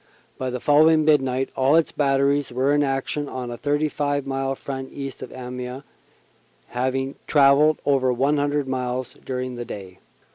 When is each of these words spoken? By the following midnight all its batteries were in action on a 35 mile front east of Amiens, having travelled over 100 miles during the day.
By 0.39 0.49
the 0.49 0.59
following 0.59 1.05
midnight 1.05 1.51
all 1.55 1.75
its 1.75 1.91
batteries 1.91 2.51
were 2.51 2.73
in 2.73 2.81
action 2.81 3.29
on 3.29 3.51
a 3.51 3.55
35 3.57 4.25
mile 4.25 4.55
front 4.55 4.89
east 4.91 5.21
of 5.21 5.31
Amiens, 5.31 5.83
having 6.69 7.13
travelled 7.27 7.77
over 7.85 8.11
100 8.11 8.67
miles 8.67 9.15
during 9.23 9.57
the 9.57 9.65
day. 9.65 9.99